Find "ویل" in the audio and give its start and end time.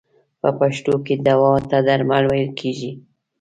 2.27-2.49